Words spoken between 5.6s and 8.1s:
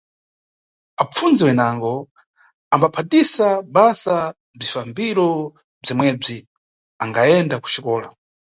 bzomwebzi angayenda kuxikola.